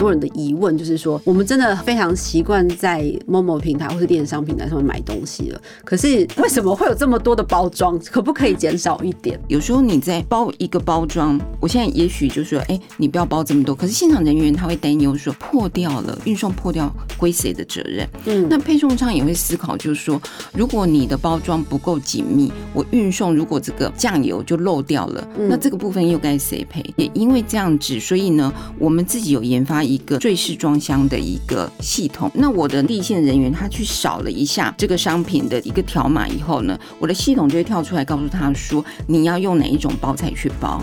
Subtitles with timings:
[0.00, 7.98] 多人的疑问，就是说我们真的非常习惯在某某平台或是电商平台上面买东西了，可是为什么会有这么多的包装？
[8.10, 9.38] 可不可以减少一点？
[9.48, 13.74] 有时候你在包一个包装，我现在也许就说，哎，你不要包这么多。
[13.74, 18.08] 可是现场人员他会担忧说，破掉了，运送破掉归谁的责任？
[18.24, 20.18] 嗯，那配送商也会思考，就是说，
[20.54, 26.82] 如果你的包装不够紧密，我运送如果这个酱油就漏掉了，那这个部分又该谁赔？
[26.96, 32.30] 也因为这样子，所以呢，我们自己有研发一个坠式装箱的一个系统。
[32.34, 40.80] 那我的立线人员他去扫了一下这个商品的一个条码以后呢，我的系统就会跳出来告诉他说，你要用哪一种包材去包。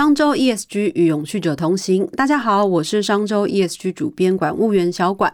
[0.00, 5.30] 商周 ESG 与永续者同行，大家好，我是商周 ESG 主编管务员小管。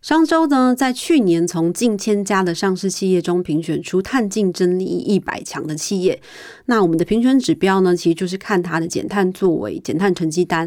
[0.00, 6.18] 商周呢，在去年从近千家的上市企业中评选出碳竞争力一百强的企业。
[6.64, 10.66] 那我们的评选指标呢，其实就是看它的减碳作为、减碳成绩单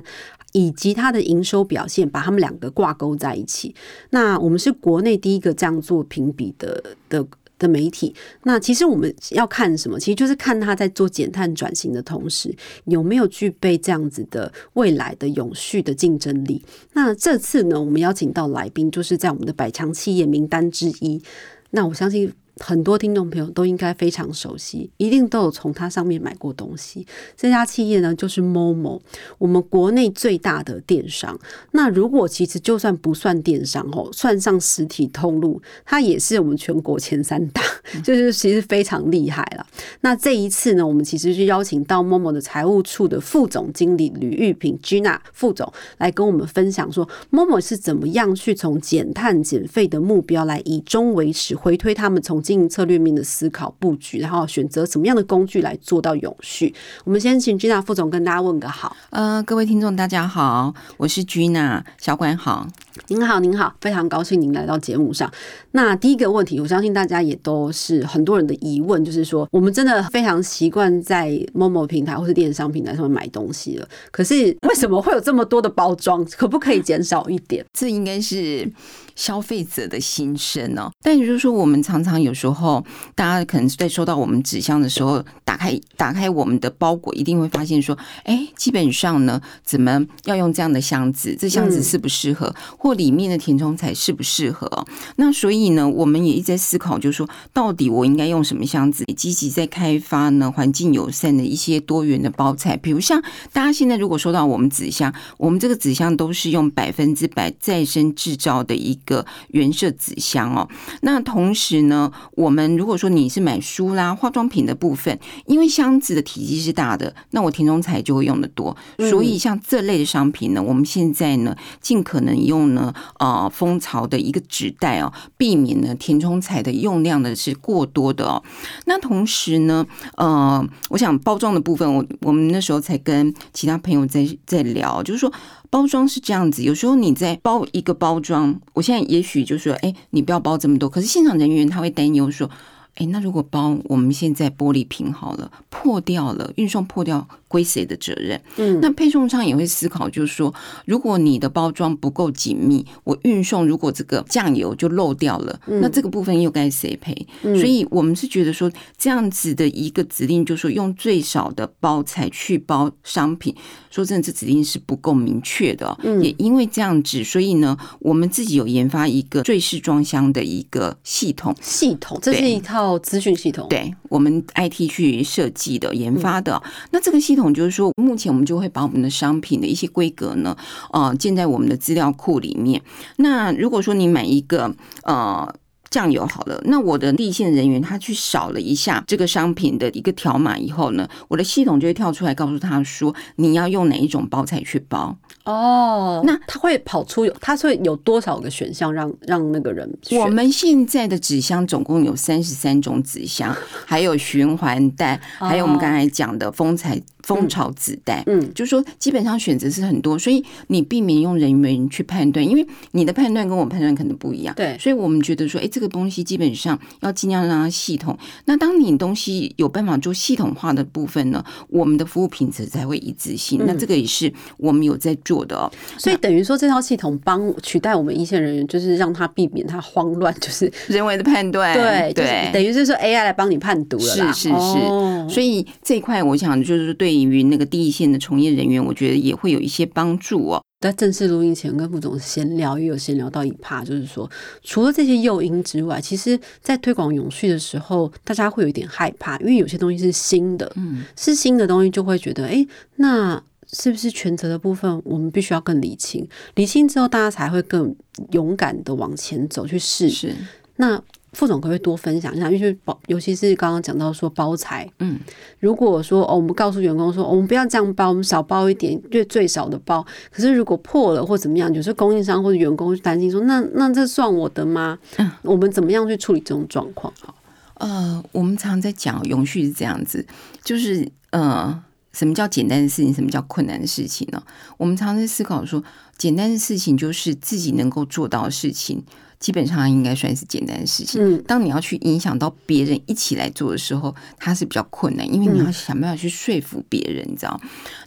[0.52, 3.74] 以及它的营收表现，把它们两个挂钩在一起。
[4.12, 7.26] 那我们是国内第一个这样做评比的的。
[7.60, 10.00] 的媒体，那其实我们要看什么？
[10.00, 12.52] 其实就是看他在做减碳转型的同时，
[12.86, 16.66] 有没有具备这样子的未来的永续的竞争力。
[16.94, 21.22] 那这次呢，我们邀请到来宾，就是在我们的百强企业名单之一。
[21.70, 22.34] 那我相信。
[22.60, 27.06] 很多听众朋友都应该非常熟悉，一定都有从它上面买过东西。
[27.36, 29.00] 这家企业呢，就是 Momo，
[29.38, 31.40] 我们国内最大的电商。
[31.72, 37.62] 那如果其实就算不算电商哦，算上实体通路，它也是我们全国前三大，
[38.04, 39.66] 就是其实非常厉害了。
[40.02, 56.74] 那这一次呢，我们其实是邀请到 Momo 的财务处的副总经理吕玉平 Gina 副总来跟我们分享说，Momo 是怎么样去从减碳减费的目标来以终为始，回推他们从经营策略面的思考布局，然后选择什么样的工具来做到永续。
[57.04, 58.98] 我们先请 Gina 副总跟大家问个好。
[59.12, 62.66] 呃，各位听众大家好，我是 Gina 小管好。
[63.08, 65.32] 您好，您好，非常高兴您来到节目上。
[65.72, 76.24] 那第一个问题，我相信大家也都是很多人的疑问，就是说我们真的非常习惯在某某平台或是电商平台上面买东西了，可是为什么会有这么多的包装？
[76.38, 77.66] 可不可以减少一点？
[77.74, 78.70] 这应该是。
[79.16, 82.82] 消费者的心声哦，但也就是说，我们常常有时候，
[83.16, 91.36] 大家可能在收到我们纸箱的时候，打开打开我们的包裹，一定会发现说，哎，基本上呢，怎么要用这样的箱子？
[91.38, 92.56] 这箱子适不适合？
[92.78, 94.86] 或里面的填充材适不适合？
[95.16, 99.04] 那所以呢，我们也一直在思考，就是说，到底我应该用什么箱子？
[99.18, 103.20] 积极在开发呢，环境友善的一些多元的包材，比如像
[103.52, 108.98] 大家现在如果收到我们纸箱，我们这个纸箱都是用百分之百再生制造的一。
[109.06, 110.70] 个原色纸箱哦，
[111.02, 115.18] 那同时呢，我们如果说你是买书啦、化妆品的部分，
[115.48, 118.76] 因为箱子的体积是大的，那我填充材就会用的多，
[119.10, 122.79] 所以像这类的商品呢，我们现在呢，尽可能用呢，
[123.20, 128.44] 呃，蜂巢的一个纸袋哦，避免呢填充材的用量呢是过多的哦。
[128.86, 129.86] 那同时呢，
[130.18, 135.32] 呃，我想包装的部分，我我们那时候才跟其他朋友在在聊，就是说。
[135.72, 140.90] 包装是这样子，有时候你在包一个包装，我现在也许就说，哎，你不要包这么多。
[140.90, 142.50] 可是现场人员他会担忧说，
[142.96, 147.28] 哎，那如果包我们现在玻璃瓶好了，破掉了，运送破掉。
[147.50, 148.40] 归谁的责任？
[148.56, 150.54] 嗯，那配送商也会思考，就是说，
[150.86, 157.28] 如果你的包装不够紧密，我运送如果这个酱油就漏掉了，那这个部分又该谁赔？
[157.42, 163.56] 所以我们是觉得说，这样子的一个指令，就是说用最少的包材去包商品，
[163.90, 165.98] 说真的，这指令是不够明确的。
[166.04, 171.56] 嗯，也因为这样子，所以呢，我们自己有研发一个最适装箱的一个系统。
[171.60, 173.68] 系统，这是一套资讯系统。
[173.70, 176.62] 对我们 IT 去设计的、研发的。
[176.92, 177.39] 那这个系统。
[177.54, 180.58] 就是说，目前我们就会把我们的商品的一些规格呢，
[180.92, 182.82] 呃，建在我们的资料库里面。
[183.18, 184.74] 那如果说你买一个
[185.04, 185.54] 呃
[185.90, 195.18] 酱油好了，那我的立线人员他去扫了一下这个商品的一个条码以后呢，我的系统就会跳出来告诉他说，你要用哪一种包材去包。
[195.46, 199.90] 哦，那他会跑出有，他会有多少个选项让让那个人？
[200.12, 203.56] 我们现在的纸箱总共有三十三种纸箱，
[203.88, 207.02] 还有循环袋，还有我们刚才讲的风采。
[207.30, 218.18] 蜂巢子弹，嗯，就是说基本上选择是很多，所以你避免用人员去判断，因为你的判断跟我判断可能不一样，对，所以我们觉得说，哎，这个东西基本上要尽量让它系统。
[218.46, 223.62] 那当你东西有办法做系统化的部分呢，我们的服务品质才会一致性。
[223.68, 225.72] 那这个也是我们有在做的哦。
[226.00, 235.30] 所以等于说，这套系统帮取代我们一线人员，就是让他避免他慌乱，就是人为的判断，对对，等于是说 AI 来帮你判读了，是是是。
[235.30, 237.19] 所以这一块，我想就是对。
[237.24, 240.62] 于那个第一线的从业人员，我觉得也会有一些帮助哦。
[240.80, 244.30] 在正式录音前跟副总闲聊，也有闲聊到一趴，就是说，
[244.64, 253.44] 除了这些诱因之外，其实，在推广永续的时候，大家会有一点害怕，因为有些东西是新的，嗯，是新的东西，就会觉得，哎，那
[253.74, 256.26] 是不是全责的部分，我们必须要更理清，
[256.56, 257.94] 理清之后，大家才会更
[258.32, 260.10] 勇敢的往前走去试。
[260.10, 260.34] 是，
[260.78, 261.02] 那。
[261.34, 262.50] 副总可不可以多分享一下？
[262.50, 265.20] 因为包，尤其是刚刚讲到说包材，嗯，
[265.60, 270.06] 如果说哦，我们告诉员工说，我们不要这样包，我们少包一点，最最少的包。
[270.32, 274.98] 可是如果破了或怎么样，有时候供应商或者员工担心说，那那这算我的吗？
[275.18, 277.14] 嗯，我们怎么样去处理这种状况？
[277.22, 277.36] 好，
[277.76, 280.26] 呃，我们常常在讲永续是这样子，
[280.64, 284.42] 就是呃，什么叫简单的事情，什么叫困难的事情呢？
[284.78, 285.84] 我们常常在思考说，
[286.18, 289.04] 简单的事情就是自己能够做到的事情。
[289.40, 291.22] 基本上应该算是简单的事情。
[291.22, 297.60] 嗯，当你要去影响到别人一起来做的时候，它是比较困难，因为你要想办法去说服别人，你知道？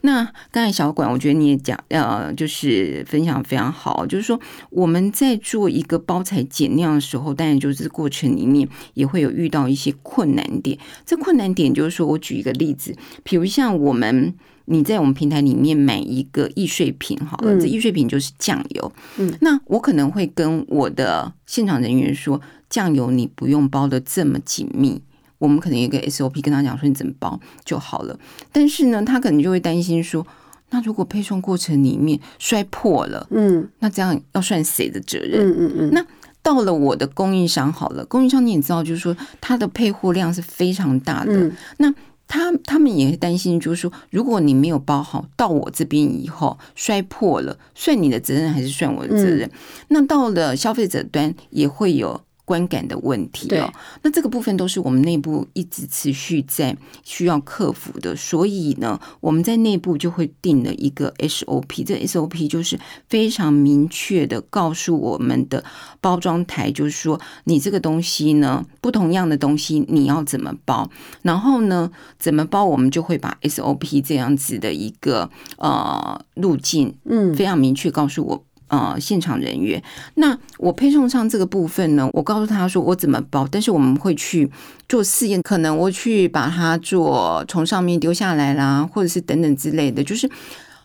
[0.03, 4.39] 那刚才小管，我觉得你也讲，呃，就是分享非常好，就是说
[4.71, 10.79] 我们在做一个包材减量的时候，当然就是过程里面也会有遇到一些困难点。
[11.07, 14.35] 这困难点就是说我举一个例子，比如像我们。
[14.67, 18.93] 你在我们平台里面买一个易碎品，好了，这易碎品就是酱油。
[19.19, 25.03] 嗯，那我可能会跟我的现场人员说，酱油你不用包的这么紧密，
[25.39, 28.19] 我们可能有一个 SOP 跟他讲说你怎么包就好了。
[28.53, 30.25] 但是呢，他可能就会担心说，
[30.71, 35.41] 那如果配送过程里面摔破了，嗯，那这样要算谁的责任？
[35.41, 35.91] 嗯嗯嗯。
[35.93, 36.07] 那
[36.41, 41.93] 到了我的供应商好了，供应商你也知道，就是说它的配货量是非常大的，那。
[42.33, 49.51] 他他们也担心，就是说，如果你没有包好，到我这边以后摔破了，算你的责任还是算我的责任？
[49.89, 52.23] 那到了消费者端也会有。
[52.53, 53.73] 观感的问题哦，
[54.03, 62.79] 那这个部分都是我们内部一直持续在需要克服的，所以呢，我们在内部就会定了一个 SOP，这 SOP 就是
[63.09, 65.65] 非常明确的告诉我们的
[66.03, 70.91] 包装台，就是说你这个东西呢，不同样的东西你要怎么包，
[71.23, 78.45] 然后呢，怎么包，我们就会把 SOP 这样子的一个呃路径，嗯，非常明确告诉我。
[78.73, 79.83] 呃，现场人员，
[80.15, 84.51] 那我配送上这个部分呢，我告诉他说我怎么包，但是我们会去
[84.89, 90.27] 做试验，可能我去把它做从上面丢下来啦，或者是等等之类的，就是。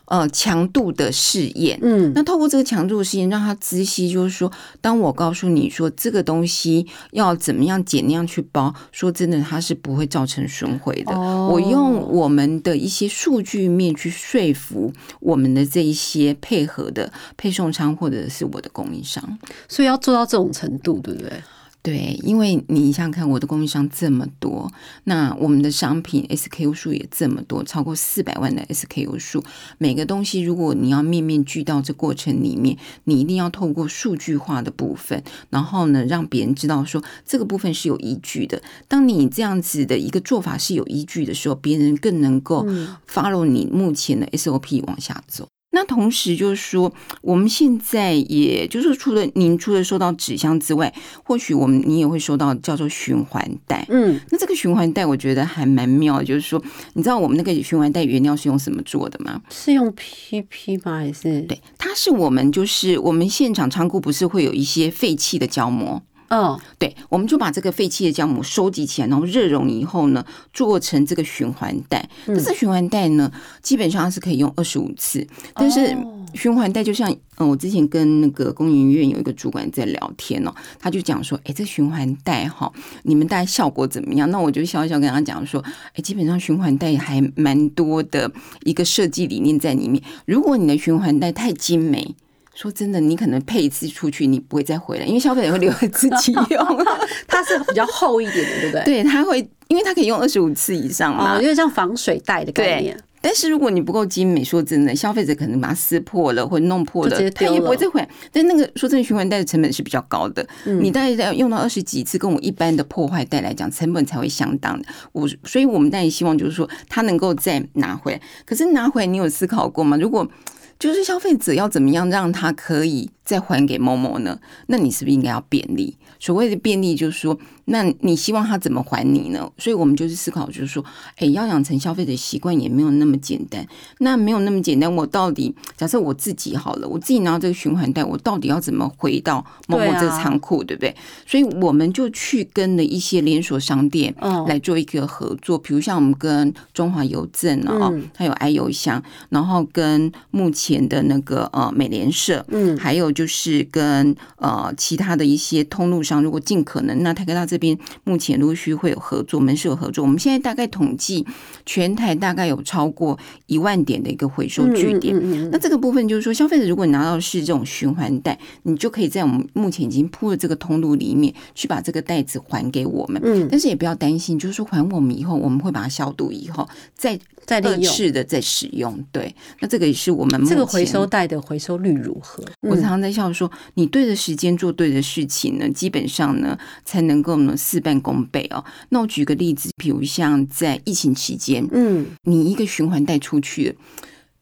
[0.08, 4.50] 呃，强度的试验，嗯，那透过这个强度的试验，让他知悉，就是说，
[4.80, 11.14] 当我告诉你说这个东西要怎么样减量去包，说真的，它是不会造成损毁的。
[11.20, 14.90] 我用我们的一些数据面去说服
[15.20, 19.22] 我们的这一些配合的配送商或者是我的供应商，
[19.68, 21.30] 所以要做到这种程度，对不对？
[21.80, 24.70] 对，因为你想想看，我的供应商这么多，
[25.04, 29.42] 那我们的商品 SKU 数也这么多，超过四百万的 SKU 数，
[29.78, 38.60] 每个东西如果你要面面俱到，这过程里面，你一定要透过数据化的部分，然后呢，让别人知道说这个部分是有依据的。
[38.86, 42.66] 当你这样子的一个做法是有依据的时候，别人更能够
[43.08, 45.48] follow 你目前的 SOP 往下走。
[45.78, 46.92] 那同时就是说，
[47.22, 50.92] 我们现在也就是除了您除了收到纸箱之外，
[51.22, 53.86] 或许我们你也会收到叫做循环袋。
[53.88, 56.60] 嗯，那这个循环袋我觉得还蛮妙，就是说，
[56.94, 59.40] 你知道我们那个循环袋原料是用什么做的吗？
[59.50, 60.98] 是用 PP 吗？
[60.98, 66.02] 还是对，它是我们就是我们现场仓库不是会有一些废弃的胶膜。
[66.28, 72.06] 嗯，对，我们就把这个废弃的酵母收集起来，然后热熔以后呢，做成这个循环袋。
[72.26, 73.32] 但是循环袋呢，
[73.62, 75.26] 基本上是可以用二十五次。
[75.54, 75.96] 但是
[76.34, 82.70] 循环袋就像，嗯，我之前跟那个工研院有一个主管在聊天哦，他就讲说，哎，这循环袋哈，
[83.04, 84.30] 你们带效果怎么样？
[84.30, 88.30] 那我就笑笑跟他讲说，哎，基本上循环袋还蛮多的
[88.64, 90.02] 一个设计理念在里面。
[90.26, 92.14] 如果你的循环袋太精美。
[92.60, 96.84] 说真的，你可能配一次出去，你不会再回来，因为消费者会留给自己用。
[97.28, 98.84] 它是比较厚一点的，对不对？
[98.84, 99.38] 对，它会，
[99.68, 102.98] 因为它可以用二十五次以上嘛，有点像防水袋的概念。
[103.20, 108.08] 但是如果你不够精美，说真的，消费者可能把它撕破了或弄破了，他也不会再回来。
[108.32, 114.88] 但那个说真的，循环袋的成本是比较高的，嗯你大概要用到二十几次，跟我一般的破坏袋来讲，成本才会相当的。
[115.12, 118.20] 我所以，我们当然希望就是说，它能够再拿回来。
[118.44, 119.96] 可是拿回来，你有思考过吗？
[119.96, 120.28] 如果
[120.78, 124.40] 就是消费者要怎么样让他可以再还给某某呢？
[124.68, 125.94] 那你是不是应该要便利？
[126.18, 129.52] 所谓的便利，就是说，那你希望他怎么还你呢？
[129.58, 130.82] 所以我们就是思考，就是说，
[131.16, 133.66] 哎，要养成消费者习惯也没有那么简单。
[133.98, 140.96] 那没有那么简单，我到底假设我自己好了，我自己拿到这个循环袋，我到底要怎么回到某某这个仓库，对不对？
[141.26, 144.14] 所以我们就去跟了一些连锁商店
[144.46, 153.12] 来做一个合作，比如像我们跟中华邮政啊，它有爱邮箱，然后跟目前的那个呃美联社，嗯，还有。
[153.18, 160.04] 就是跟呃其他的一些通路上，如果尽可能，那台科大这边目前陆续会有合作，门市有合作。
[160.04, 161.26] 我们现在大概统计
[161.66, 165.50] 全台大概有超过一万点的一个回收据点。
[165.50, 173.20] 那这个部分就是说，消费者如果拿到是这种循环袋，你就可以在我们目前已经铺的这个通路里面去把这个袋子还给我们。
[173.24, 179.04] 嗯，但是也不要担心，就是说还我们以后，我们会把它消毒以后再再二次的再使用。
[179.10, 182.44] 对，那这个也是我们这个回收袋的回收率如何？
[182.60, 183.07] 我常常在。
[183.10, 188.64] 笑说，你对的时间做对的事情呢，基本上呢才能够呢事半功倍哦。
[188.90, 193.76] 那我举个例子，比如像在疫情期间，嗯，你一个循环带出去，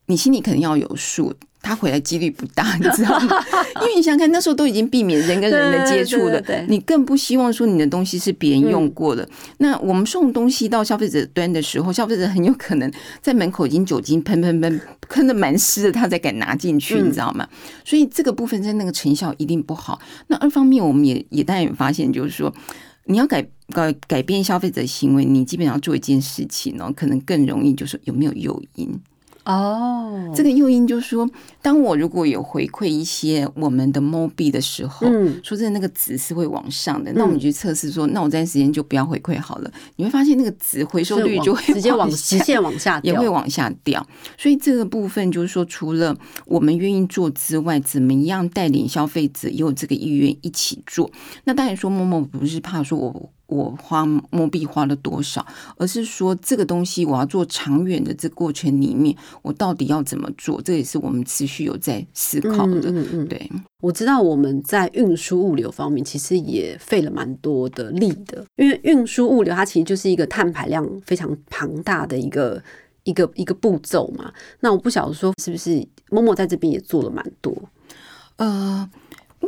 [0.07, 1.35] 你心里肯定要有数。
[1.67, 3.45] 他回来几率不大， 你知道吗？
[3.83, 9.29] 因为你想看那时候都已经避免人跟人的接触了，你更不希望说你的东西是别人用过的。
[9.59, 17.49] 那我们送东西到消费者端的时候，消费者很有可能在门口已经酒精喷喷喷喷的蛮湿的，他才敢拿进去，你知道吗？
[17.85, 20.01] 所以这个部分在那个成效一定不好。
[20.29, 22.55] 那二方面，我们也也当然发现，就是说
[23.07, 28.89] 你要改改改变消费者行为，你基本上做一件事情哦，可能更容易，就是有没有诱因。
[29.47, 31.29] 哦，这个诱因就是说，
[31.63, 37.13] 当我如果有回馈一些我们的猫币的时候，嗯，说真的，那个值是会往上的。
[37.13, 39.71] 那我们去测试说，那我这段时间就不要回馈好了。
[39.95, 44.05] 你会发现那个值回收率就会直接往直线往下，也会往下掉。
[44.37, 51.09] 所以这个部分就是说，除了我们愿意做之外，怎么样带领消费者也有这个意愿一起做？
[51.45, 53.31] 那当然说，默默不是怕说我。
[53.47, 60.61] 我花摸币花了多少，而是说这个东西我要做长远的这过程里面，我到底要怎么做？
[60.63, 62.91] 这也是我们持续有在思考的。
[62.91, 63.51] 嗯嗯，对，
[63.81, 72.63] 我知道我们在运输物流方面其实也费了蛮多的力的，因为运输物流它其实就是一个碳排量非常庞大的一个
[73.05, 74.33] 一个一个步骤嘛。
[74.61, 77.57] 那我不晓得说是不是默默在这边也做了蛮多，
[78.37, 78.91] 呃。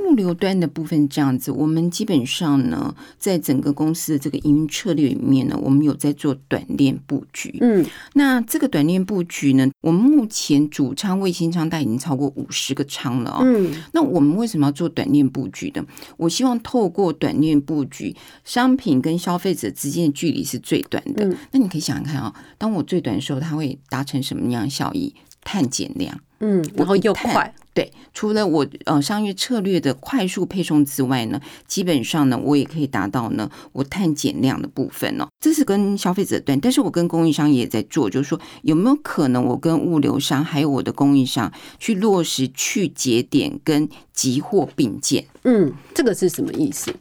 [0.07, 7.59] 物流端的部分这样子，我们基本上呢，在整个公司的这个营运策略里面呢，我们有在做短链布局。
[7.61, 13.41] 嗯，那这个短链布局呢，我们目前主仓卫星仓大概已经超过五十个仓了啊。
[13.43, 15.85] 嗯，那我们为什么要做短链布局的？
[16.17, 18.15] 我希望透过短链布局，
[18.45, 21.37] 商品跟消费者之间的距离是最短的。
[21.51, 25.15] 那你可以想想看啊，当我最短的时候，它会达成什么样效益？
[25.43, 26.19] 碳减量。
[26.41, 27.55] 嗯，然后又快。
[27.79, 35.29] 对，除了我呃商业策略的快速配送之外呢，基本上呢，我也可以达到呢我碳减量的部分哦。
[35.39, 45.25] 这是跟消费者端，但是我跟供应商也在做，就是说有没有可能我跟物流商还有我的供应商去落实去节点跟集货并建？
[45.45, 46.93] 嗯，这个是什么意思？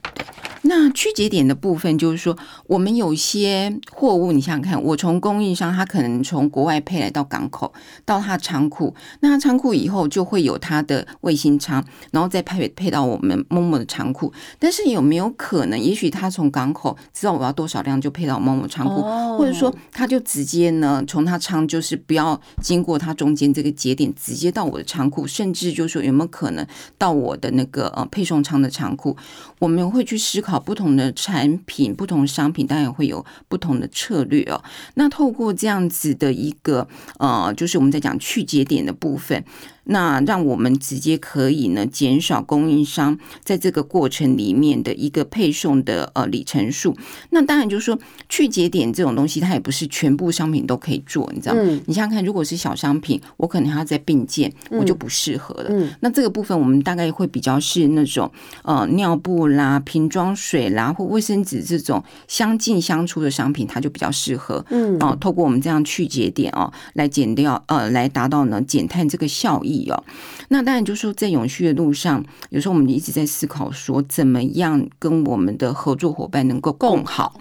[0.68, 7.72] 那区节点的部分就是说，我们有些货物，你想想看，我从供应商他可能从国外配来到港口，
[8.04, 11.82] 到他仓库，那仓库以后就会有他的卫星仓，
[12.12, 14.34] 然后再配配到我们某某的仓库。
[14.60, 19.02] 但是有没有可能，也许他从港口知道我要多少量，就配到某某仓库，
[19.38, 29.16] 或者说他就直接呢从他仓就是不要经过他中间这个节点，直接到我的仓库，甚至就是说有没有可能到我的那个呃配送仓的仓库，
[29.60, 30.57] 我们会去思考。
[30.60, 34.64] 不同的产品、不同商品，当然会有不同的策略哦。
[34.96, 36.88] 那透过这样子的一个
[37.20, 39.44] 呃，就是我们在讲去节点的部分。
[39.90, 46.94] 那让我们直接可以呢减少供应商在这个过程里面的一个配送的呃里程数。
[47.30, 47.98] 那当然就是说
[48.28, 51.62] 去节点这种东西，它也不是全部商品都可以做，你知道吗？
[51.86, 55.90] 你想想看，如果是小商品，我可能还要再并件，我就不适合了。
[56.02, 58.30] 那这个部分我们大概会比较是那种
[58.64, 64.66] 呃尿布啦、瓶装水啦或卫生纸这种相近相出的商品，它就比较适合。
[64.70, 69.90] 嗯，哦，透过我们这样去节点哦，来减掉呃，来达到呢减碳这个效益。
[69.90, 70.04] 哦，
[70.50, 77.40] 那当然就是说，在永续的路上，有时候我们一直在思考说，怎么样跟我们的合作伙伴能够共好。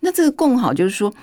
[0.00, 1.14] 那这个共好，就是说，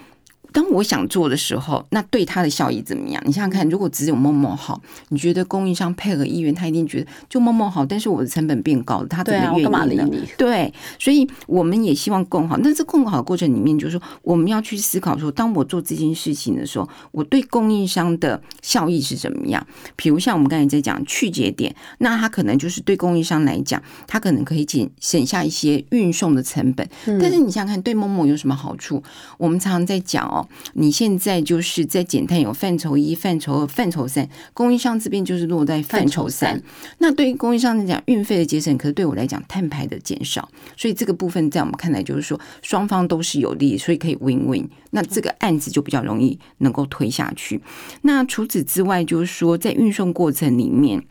[0.52, 3.22] 当我想做的时候，那对他的效益怎么样？
[3.26, 10.08] 你想想看，如果只有某某好，你觉得供应商配合意愿，他一定觉得就某某好，但是我的成本变高了，他怎么愿意呢？
[10.38, 12.58] 对，所以我们也希望更好。
[12.64, 19.66] 但是更好的过程里面，就是说我们要去思考说，当我做这件事情的时候，我对供应商的效益是怎么样？
[19.96, 26.88] 比如像我们刚才在讲去节点，那他可能就是对供应商来讲，他可能可以减省下一些运送的成本。
[27.06, 29.02] 但是你想想看，对某某有什么好处？
[29.38, 30.48] 我们常常在讲哦。
[30.74, 36.62] 你现在就是在减碳有范畴一、范畴二、范畴三，供应商这边就是落在范畴三。
[36.98, 40.50] 那对于供应商来讲，运费的节省，可是对我来讲，碳排的减少。
[40.76, 44.70] 所以这个部分在我们看来就是说，双方都是有利，所以可以 win win。
[44.92, 47.62] 那这个案子就比较容易能够推下去。
[48.02, 51.04] 那除此之外，就是说在运送过程里面。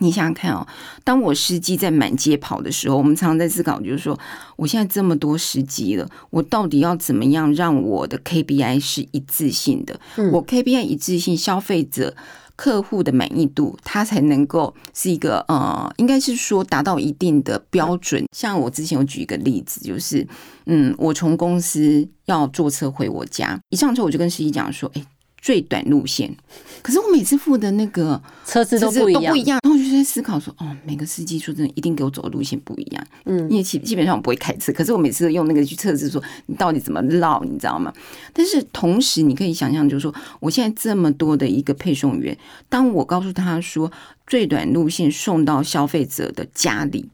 [0.00, 0.66] 你想想看哦，
[1.04, 4.18] 当我司机在满街跑的时候，我们常常在思考，就是说，
[4.56, 9.98] 我现在这么多司机了，我到底要怎么样让我的 KPI 是一致性的？
[10.32, 12.16] 我 KPI 一致性，消费者、
[12.56, 18.24] 客户的满意度，它才能够是一个呃，应该是说达到一定的标准。
[18.36, 20.26] 像我之前有举一个例子，就是
[20.66, 25.04] 嗯，我从公司要坐车回我家，一上车我就跟司机讲说，哎。
[25.44, 26.34] 最短路线，
[26.80, 29.60] 可是我每次付的那个车子都不一样，都不一样。
[29.62, 33.06] 然后我就在思考说，哦，每个司机说真的，一定给我走的路线不一样。
[33.26, 37.92] 嗯，因为基基本上我不会开车，可是我每次都用那个去测试，说你到底怎么绕，你知道吗？
[38.32, 42.34] 但是同时，你可以想象，就是说，我现在这么多的一个配送员，
[42.70, 43.92] 当我告诉他说
[44.26, 47.10] 最短路线送到消费者的家里，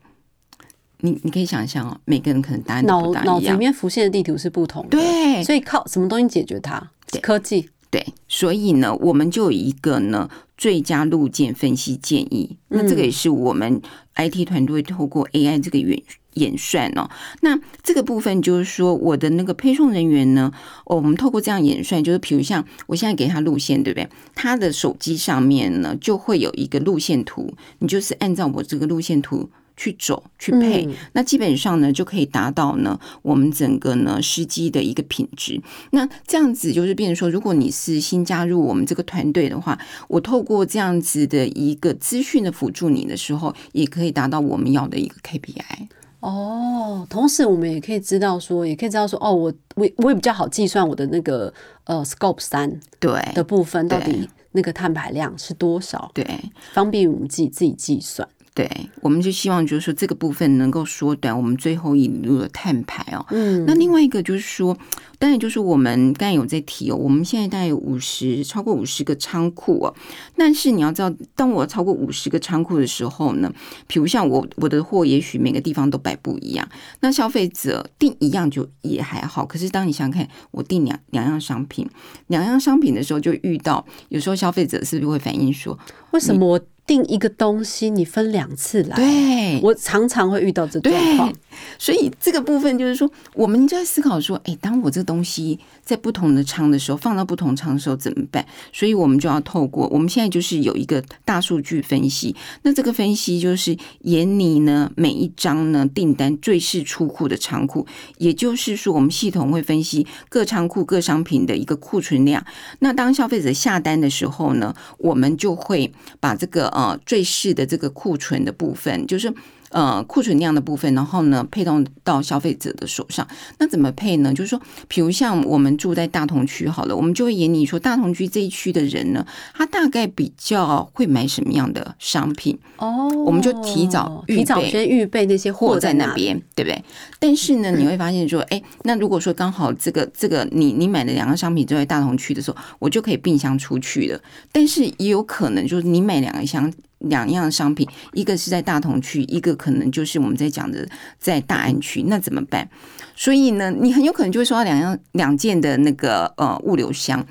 [0.98, 6.92] 你你可以想象哦，每个人可能答案脑脑子里面浮现的地图是不同的，对，所以靠什么东西解决它？
[7.20, 7.68] 科技。
[7.90, 12.56] 对，所以呢，我们就有一个呢最佳路径分析建议。
[12.68, 13.82] 那这个也是我们
[14.14, 16.00] IT 团队透过 AI 这个演
[16.34, 17.10] 演算哦。
[17.40, 20.52] 那这个部分就是说，我的那个配送人员呢，
[20.84, 24.08] 我们透过这样演算，就是比如像我现在给他路线，对不对？
[24.36, 29.50] 他的手机上面呢就会有一个路线图，你就是按照我这个路线图。
[29.80, 35.58] 去走去配，那基本上呢就可以达到呢我们整个呢司机的一个品质。
[35.92, 45.88] 那这样子就是变成说，如果你是新加入我们这个团队的话，我透过这样子的一个资讯的辅助你的时候，也可以达到我们要的一个 KPI。
[46.20, 51.50] 哦，同时我们也可以知道说，也可以知道说，哦，我我我也比较好计算我的那个
[51.84, 56.26] 呃 Scope 三对的部分到底那个碳排量是多少，对，
[56.74, 58.28] 方便我们自己自己计算。
[58.52, 58.68] 对，
[59.00, 63.24] 我们就希望就是说这个部分能够缩短我们最后引入的碳排哦。
[63.30, 64.76] 嗯，那另外一个就是说，
[65.20, 69.94] 当然就是我们刚才有在提哦，我们现在大概有五十超过五十个仓库哦。
[70.36, 73.50] 但是你要知道，当我超过五十个仓库的时候呢，
[73.86, 76.68] 比如像我我的货，也许每个地方都摆不一样。
[77.00, 81.88] 那消费者订一样就也还好，可是当你想想看，我订两两样商品，
[82.26, 85.78] 两样商品的时候，就遇到有时候消费者是不是会反映说，
[86.10, 86.60] 为什么？
[86.86, 91.32] 订一个东西，你分两次来，对我常常会遇到这状况，
[91.78, 98.44] 所以这个部分就是说，我们就在思考说，哎，当我这个东西在不同的仓的时候，放到不同仓的时候怎么办？
[98.72, 107.86] 所以我们就要透过我们现在就是有一个大数据分析，那这个分析就是沿你呢每一张呢订单最是出库的仓库，
[108.18, 112.44] 也就是说，我们系统会分析各仓库各商品的一个库存量。
[112.80, 116.69] 那当消费者下单的时候呢，我们就会把这个。
[116.72, 119.32] 呃，最适的这个库存的部分，就是
[119.70, 123.26] 呃库存量的部分，然后呢配送到消费者的手上。
[123.58, 124.32] 那怎么配呢？
[124.32, 136.84] 就是说，比如像我们住在大同区好了，我们就会演你说大同区这一区的人呢，他大概比较会买什么样的商品哦，我们就提早提早先预备那些货在那边，对不对？
[137.18, 144.20] 但是呢，你会发现说，哎，那如果说刚好这个这个你你买的两个商品都在大同区的时候，我就可以并箱出去了。
[144.50, 146.72] 但是也有可能就是你买两个箱。
[147.00, 152.68] 两样商品，一个是在大同区，一个可能就是我们在讲的在大安区，那怎么办？
[153.14, 157.26] 所以呢，你很有可能就会收到两样两件的那个呃物流箱。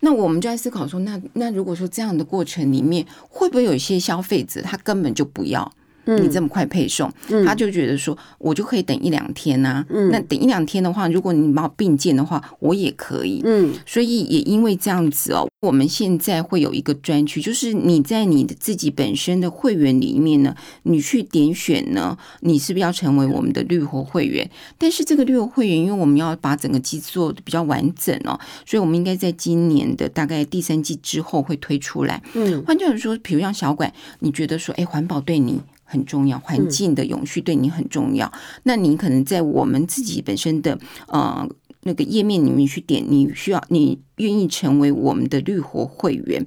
[0.00, 5.72] 那我们就在思考说，那那如果说这样的过程里面，会不会有一些消费者他根本就不要？
[6.06, 7.10] 你这么快配送，
[7.46, 9.84] 他就觉得说，我就可以等一两天呐。
[10.10, 13.40] 那等一两天的话，如果你把我并件的话，我也可以。
[13.44, 24.48] 嗯，所以也因为这样子哦，我们现在会有一个专区，就是你在你的自己本身的会员里面呢，你去点选呢，你是不是要成为我们的绿活会员？
[24.78, 32.22] 但是这个绿活会员，因为我们要把整个机制做的比较完整哦，所以我们应该在今年的大概第三季之后会推出来。
[32.34, 35.60] 嗯，换句话说，比如像小管，你觉得说，哎，环保对你。
[35.94, 38.30] 很重要，环境的永续对你很重要。
[38.64, 40.76] 那你可能在我们自己本身的
[41.06, 41.48] 呃
[41.84, 46.44] 那个页面里面去点，你需要你愿意成为我们的绿活会员。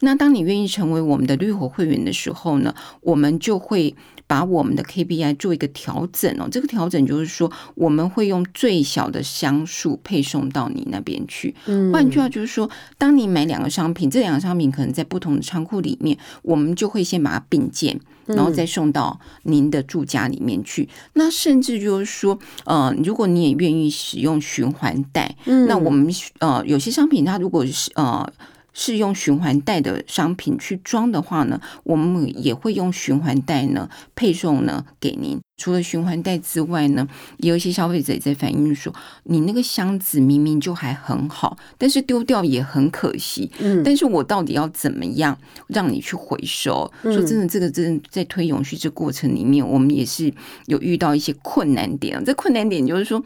[0.00, 3.94] 那当你愿意成为我们的绿活会员的时候呢，我们就会
[4.26, 6.48] 把我们的 KPI 做一个调整哦。
[6.50, 11.54] 这个调整就是说，我们会用最小的箱数配送到你那边去。
[11.66, 20.88] 嗯换句话就是说，当你买两个商品，这两个商品可能在不同的仓库里面，我们就会先把它并件，嗯然后再送到您的住家里面去。
[21.14, 28.32] 那甚至就是说，呃，如果你也愿意使用循环袋，嗯那我们呃有些商品它如果是呃。
[28.72, 35.36] 是用循环袋的商品去装的话呢，我们也会用循环袋呢配送呢给您。
[35.56, 37.06] 除了循环袋之外呢，
[37.38, 38.94] 也有一些消费者也在反映说，
[39.24, 43.50] 你那个箱子明明就还很好，但是丢掉也很可惜。
[43.58, 46.88] 嗯但是我到底要怎么样让你去回收？
[47.02, 50.32] 嗯说真的，这个真的在推永续这过程里面，我们也是
[50.66, 52.22] 有遇到一些困难点啊。
[52.24, 53.20] 这困难点就是说。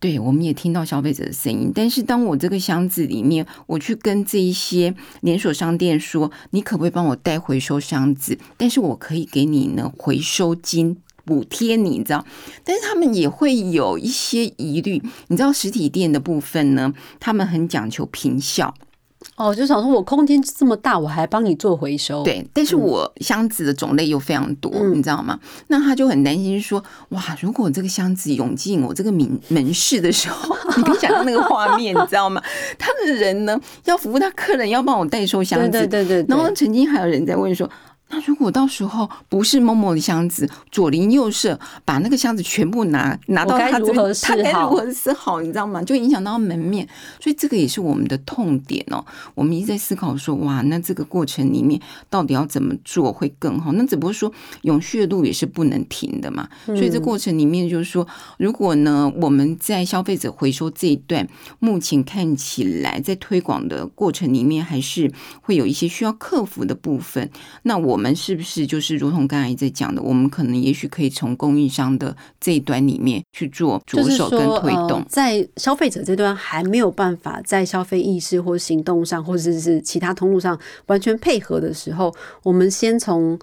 [0.00, 8.38] 对，我们也听到消费者的声音，但是当我这个箱子里面，我去跟这一些连锁商店说，你可不可以帮我带回收箱子？
[8.56, 12.24] 但是我可以给你呢回收金补贴你，你知道？
[12.64, 18.74] 但是他们也会有一些疑虑，你知道实体店的部分呢，他们很讲求平效，
[19.40, 25.40] 哦，就想说我空间这么大，我还帮你做回收。，对，但是我箱子的种类又非常多，嗯你知道吗？
[25.68, 32.42] 那他就很担心说，哇，如果这个箱子涌进我这个门门市的时候， 你可以想象那个画面，你知道吗？
[32.78, 36.26] 他的人呢要服务他客人，要帮我代收箱子，对对对对对。
[36.28, 37.68] 然后曾经还有人在问说。
[38.10, 45.40] 那如果到时候不是某某的箱子，左邻右舍把那个箱子全部拿拿到该他这如何边，他该如何是好？
[45.40, 45.82] 你知道吗？
[45.82, 46.86] 就影响到门面，
[47.20, 49.04] 所以这个也是我们的痛点哦。
[49.34, 53.72] 我们一直在思考说，哇，那这个过程里面到底要怎么做会更好？
[53.72, 56.48] 那只不过说永续的路也是不能停的嘛。
[56.66, 58.06] 所以这过程里面就是说，
[58.38, 61.28] 如果呢我们在消费者回收这一段，
[61.60, 67.30] 目前看起来在推广的过程里面，还是会有一些需要克服的部分。
[67.62, 75.06] 那我们是不是就是如同刚才在讲的，我们可能也许可以从供应商的这一端里面去做着手跟，推动呃。
[75.08, 83.38] 在消费者这端还没有办法在消费意识或行动上，或者是其他通路上完全配合的时候，我们先从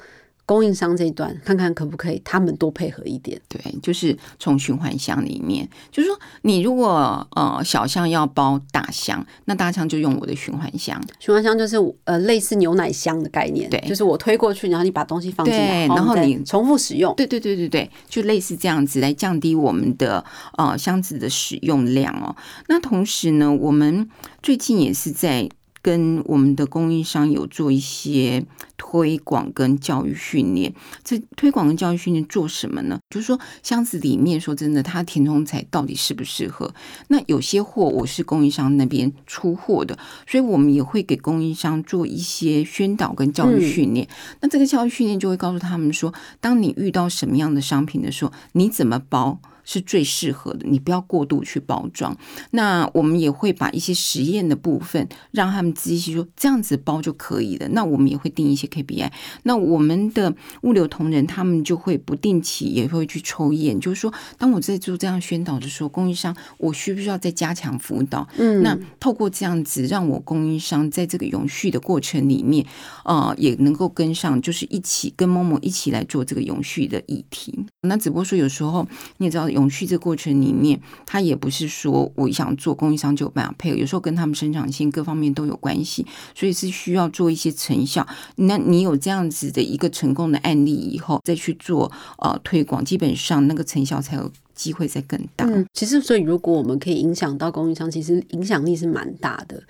[0.47, 3.39] 供应商这一段看看可不可以他们多配合一点。
[3.49, 10.99] 对，就是从循环箱里面，就是说，你如果呃小箱要包大箱，那大箱就用我的循环箱。
[11.19, 17.13] 循环箱就是呃类似牛奶箱的概念，对就是我推过去，然后你把东西放进来，然后你重复使用。
[17.15, 20.23] 对对对对对，就类似这样子来降低我们的
[20.57, 22.33] 呃箱子的使用量哦。
[22.69, 24.09] 那同时呢，我们
[24.41, 25.49] 最近也是在
[25.87, 28.45] 跟我们的供应商有做一些
[28.75, 30.73] 推广跟教育训练。
[31.01, 32.99] 这推广跟教育训练做什么呢？
[33.09, 36.73] 就是说箱子里面，说真的，它填充材到底适不适合？
[37.07, 39.97] 那有些货我是供应商那边出货的，
[40.27, 44.05] 所以我们也会给供应商做一些宣导跟教育训练。
[44.41, 49.39] 那这个教育训练就会告诉他们说，当你遇到什么样的商品的时候，你怎么包。
[49.67, 52.17] 是最适合的，你不要过度去包装。
[52.51, 57.67] 那我们也会把一些实验的部分让他们自己说这样子包就可以了。
[57.73, 59.11] 那我们也会定一些 KPI。
[59.43, 68.25] 那我们的物流同仁他们就会不定期也会去抽验，就是说，当我在做这样宣导的时候，供应商我需不需要再加强辅导？
[68.37, 72.65] 嗯，那透过这样子，让我供应商在这个永续的过程里面，
[73.03, 77.65] 呃，也能够跟上，就是一起跟某某一起来做这个永续的议题。
[77.81, 88.07] 那只不过说，有时候你也知道，永续这过程里面，他也不是说我想做供应商就有办法配合，有时候跟他们生产线各方面都有关系，所以是需要做一些成效。
[88.35, 95.45] 那你有这样子的一个成功的案例以后，再去做呃推广，基本上那个成效才有机会再更大。
[95.47, 99.61] 嗯，其实所以如果我们可以影响到供应商，其实影响力是蛮大的。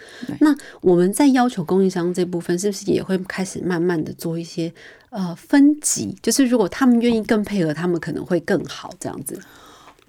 [0.41, 4.73] 那我们在要求供应商这部分，是不是也会开始慢慢的做一些
[5.09, 6.15] 呃分级？
[6.21, 9.39] 就是如果他们愿意更配合，他们可能会更好这样子。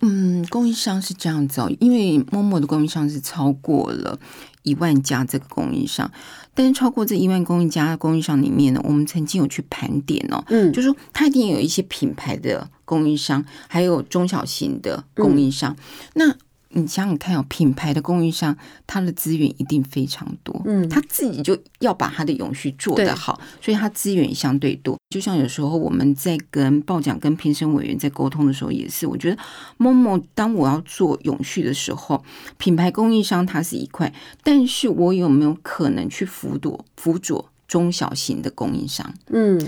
[0.00, 4.18] 嗯，供应商是这样子哦，因为陌陌的供应商是超过了
[4.62, 6.10] 一万家这个供应商，
[6.54, 15.76] 但是超过这一万供应家供应商里面呢，我们曾经有去盘点哦，嗯，就说它一定有一些品牌的供应商，还有中小型的供应商。
[16.14, 16.34] 那
[16.70, 24.96] 你想想看哦，品牌的供应商，他的资源一定非常多，嗯他自己就要把他的永续做得好，所以他资源也相对多。
[25.08, 29.38] 就像有时候我们在跟报奖、跟评审委员在沟通的时候，也是，我觉得
[29.78, 32.22] 某某当我要做永续的时候，
[32.58, 39.14] 品牌供应商它是一块，但是我有没有可能去辅佐辅佐中小型的供应商？
[39.28, 39.58] 嗯，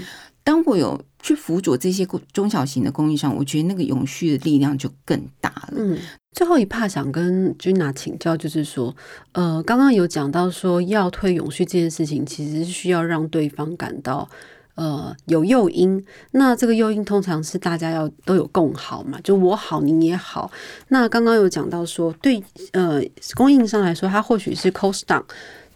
[0.44, 5.74] 当我有去辅佐这些中小型的供应商，我觉得那个永续的力量就更大了。
[5.76, 5.98] 嗯，
[6.32, 8.94] 最后一怕想跟君娜请教，就是说，
[9.32, 14.28] 呃，刚刚有讲到说要退永续这件事情，其实是需要让对方感到。
[14.76, 20.50] 呃，有诱因，那这个诱因通常是大家要都有共好嘛，就我好，你也好。
[20.88, 23.02] 那刚刚有讲到说，对呃
[23.34, 25.22] 供应商来说，它或许是 cost down，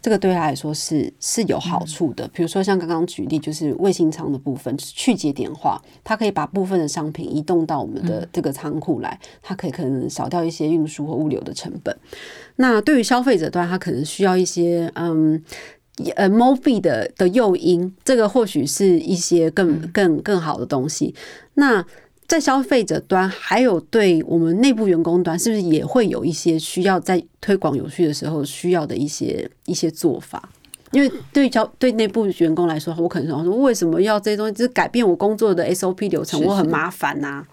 [0.04, 2.28] 这个对他来说是是有好处的。
[2.28, 11.96] 比如说像刚刚举例，就是卫星仓的部分去节点化，它可以把部分的商品移动到我们的这个仓库来，它可以可能少掉一些运输和物流的成本。
[12.56, 15.42] 那对于消费者端，他可能需要一些嗯。
[16.16, 21.14] 呃，mobi 的的诱因，这个或许是一些更更更好的东西。
[21.54, 21.86] 那
[22.26, 30.48] 在消费者端，还有对我们内部员工端，是不是也会有一些需要在推广有序的时候需要的一些一些做法？
[30.92, 34.52] 因为对消对内部员工来说，我可能说，为什么要这些东西？
[34.52, 37.44] 就是改变我工作的 SOP 流程，我很麻烦呐。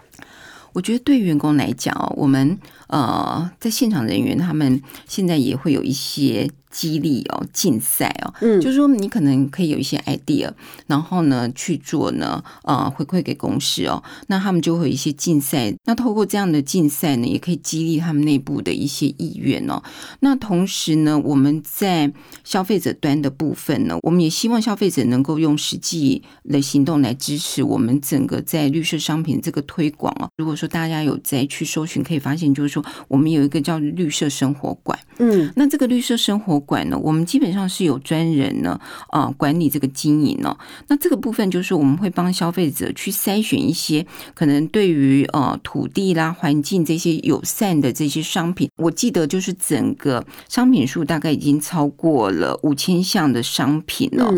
[0.72, 6.50] 我觉得对员工来讲哦，我们呃在现场人员，他们现在也会有一些。
[6.72, 10.50] 激励哦，竞赛哦，嗯，就是说你可能可以有一些 idea，
[10.86, 19.82] 然后呢去做呢，呃，回馈给公司哦，那他们就会有一些竞赛，那透过这样的竞赛呢，也可以激励他们内部的一些意愿哦。
[20.20, 22.10] 那同时呢，我们在
[22.42, 30.26] 消费者端的部分呢，我们也希望消费者能够用实际的行动来支持我们整个在绿色商品这个推广哦。
[30.38, 36.61] 如果说大家有在去搜寻，可以发现就是说，我们有一个叫绿色生活馆，嗯，那这个绿色生活。
[36.62, 40.56] 管呢，我们基本上是有专人呢，啊，管理这个经营哦。
[40.88, 48.68] 那这个部分就是我们会帮消费者去筛选一些可能对于呃土地啦、环境这些友善的这些商品。
[48.76, 54.32] 我记得就是整个商品数大概已经超过了五千项的商品了。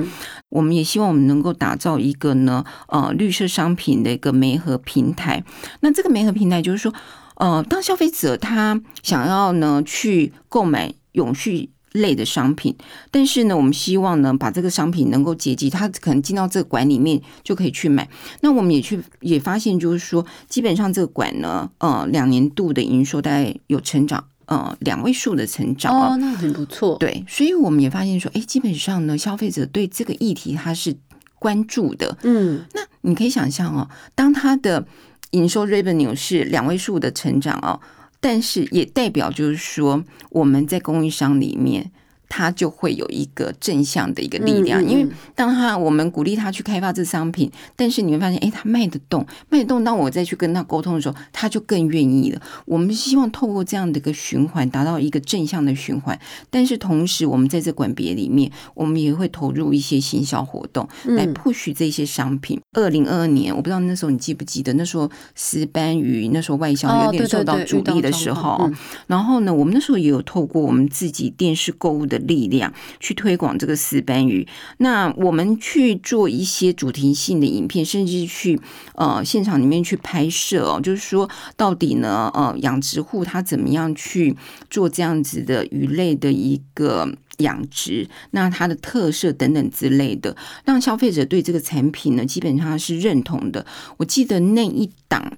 [0.48, 5.44] 我们也希望我们能够打造一个呢，呃，绿色商品的一个媒合平台。
[5.80, 6.92] 那这个媒合平台就是说，
[7.37, 11.70] 呃，当消费者他想要呢去购买永续。
[11.94, 12.74] 类的商品，
[13.12, 18.09] 但是呢，我们希望呢，把这个商品能够接济，他可能进到这个馆里面就可以去买。
[18.40, 26.96] 那我们也去也发现，就是说，基本上这个馆呢，呃，两年度的营收大概有成长，呃，两位数的成长哦，那很不错。
[26.98, 30.96] 对，所以我们也发现说，哎，基本上呢，消费者对这个议题他是
[31.38, 32.18] 关注的。
[32.24, 34.85] 嗯，那你可以想象哦，当他的
[35.30, 37.80] 营收 revenue 是两位数的成长哦。
[38.24, 41.90] 但是也代表就是说，我们在供应商里面。
[42.37, 49.85] 他就会有一个正向的一个力量，因为当他我们鼓励他去开发这商品，但是你会发现，哎，他卖得动，卖得动。
[49.85, 52.42] 当我再去跟他沟通的时候，他就更愿意了。
[52.64, 56.18] 我们希望透过这样的一个循环，达到一个正向的循环。
[56.51, 62.61] 但是同时，我们在这管别里面，我们也会投入一些行销活动来 push 这些商品。
[62.73, 68.68] 二零二二年，我不知道那时候你记不记得，那时候石斑鱼那时候外销有点受到阻力的时候，
[69.07, 72.23] 然后呢，我们那时候也有透过我们自己电视购物的。
[72.26, 74.46] 力量去推广这个石斑鱼，
[74.78, 78.60] 那我们去做一些主题性的影片，甚至去
[78.94, 84.37] 呃现场里面去拍摄哦，就是说到底呢呃养殖户他怎么样去
[84.68, 93.66] 做这样子的鱼类的一个养殖，那它的特色等等之类的，让消费者对这个产品呢基本上是认同的。
[93.96, 95.37] 我记得那一档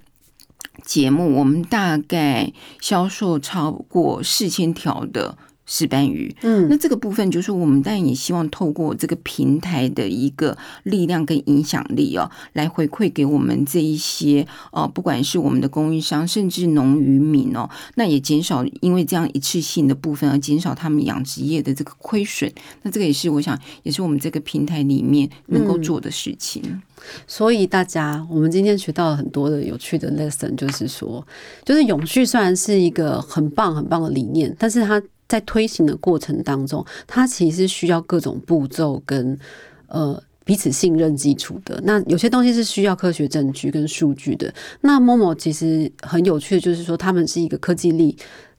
[0.85, 5.39] 节目，我们大概销售超过四千条的。
[5.67, 22.51] 石斑鱼，嗯，那这个部分就是我们当然也希望透过这个平台的一个力量跟影响力哦，来回馈给我们这一些哦，不管是我们的供应商，甚至农渔民哦，那也减少因为这样一次性的部分而减少他们养殖业的这个亏损。
[22.83, 26.63] 那这个也是我想，也是我们这个平台里面能够做的事情。
[27.27, 31.25] 所以大家，我们今天学到了很多的有趣的 lesson，就是说，
[31.65, 39.39] 就是永续虽然是一个很棒很棒的理念，但是它在推行的过程当中，它其实需要各种步骤跟
[39.89, 41.81] 呃彼此信任基础的。
[41.85, 44.53] 那有些东西是需要科学证据跟数据的。
[44.81, 48.17] 那 Momo 其实很有趣的，就是说他们是一个科技力。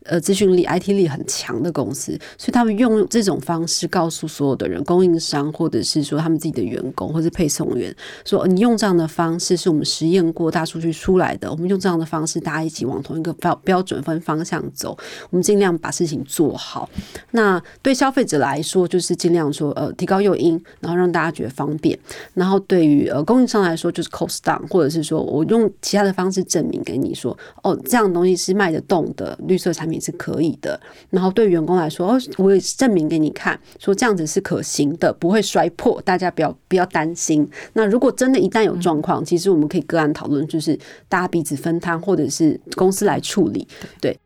[0.08, 7.94] 呃，资讯力、IT 力很强的公司，所以他们用这种方式告诉所有的人，供应商或者是说他们自己的员工或者配送员，
[8.26, 14.98] 说你用这样的方式是我们实验过大数据出来的，我们用这样的方式，大家一起往同一个标标准分方向走，
[15.30, 16.90] 我们尽量把事情做好。
[17.32, 21.98] 那对消费者来说，就是尽量说呃提高诱因，然后让大家觉得方便。
[22.34, 29.97] 然后对于呃供应商来说，就是 cost down，或者是说我用其他的方式证明给你说，哦，这样东西是卖得动的绿色产品。
[30.00, 30.80] 是可以的，
[31.10, 37.48] 然后对员工来说，哦，我也证明给你看，说这样子是可行的，不会摔破，大家不要不要担心。
[37.74, 40.78] 那如果真的一旦有状况，其实我们可以个案讨论，就是
[41.10, 43.68] 大家彼此分摊，或者是公司来处理，
[44.02, 44.18] 对。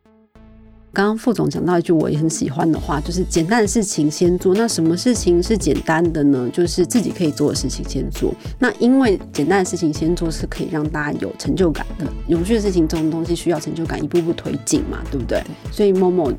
[0.94, 4.54] 刚刚副总讲到一句我也很喜欢的话，就是简单的事情先做。
[4.54, 6.50] 那什么事情是简单的呢？
[6.52, 8.34] 就是自己可以做的事情先做。
[8.60, 12.06] 那因为简单的事情先做是可以让大家有成就感的。
[12.28, 15.42] 有趣的事情这种东西需要成就感，一步步推进嘛，对不对？
[15.72, 16.30] 所以某某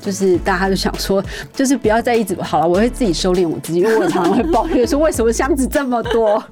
[0.00, 6.42] 就是大家就想说，就是不要再一直好了，我会自己收敛我自己，因为我常常会抱怨说为什么箱子这么多。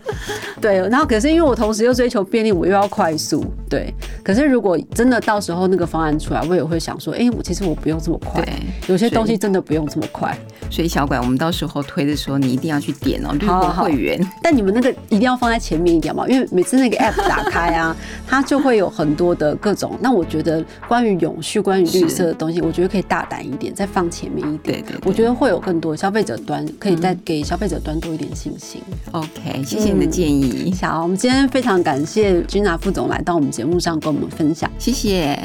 [0.61, 3.45] 对，然后可是因为我同时又追求便利，我又要快速。
[3.69, 8.43] 对，可是如果真的到时候那个方案出来，我也会想说，哎，我其实我不用这么快，
[8.89, 10.37] 有些东西真的不用这么快。
[10.71, 14.21] 所以小管，我们到时候推的时候，你一定要去点哦，绿色会员。
[14.43, 17.97] 但你们那个一定要放在前面一点嘛，因为每次那个 app 打开啊，
[18.29, 19.99] 它就会有很多的各种。
[20.01, 24.83] 那我觉得关于永续、关于绿色的东西，我觉得可以大胆一点，再放前面一点。
[24.83, 28.83] 对对，我觉得会有更多消费者端可以再给消费者端多一点信心。
[29.13, 30.75] OK，谢谢你的建议。
[30.83, 35.37] 好，我们今天非常感谢君娜副总来到我们节目上跟我们分享，谢谢。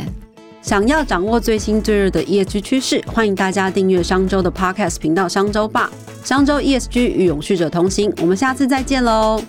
[0.61, 5.89] 想要掌握最新最热的 ESG 趋势，欢迎大家订阅商周的 Podcast 频道商周吧。
[6.23, 9.41] 商周 ESG 与永续者同行，我们下次再见喽。